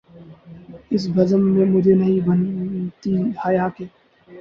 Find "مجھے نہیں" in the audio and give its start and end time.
1.65-2.19